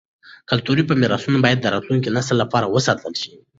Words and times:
کلتوري 0.49 0.83
میراثونه 1.01 1.37
باید 1.45 1.59
د 1.61 1.65
راتلونکي 1.73 2.09
نسل 2.17 2.35
لپاره 2.43 2.65
وساتل 2.73 3.13
شي. 3.21 3.31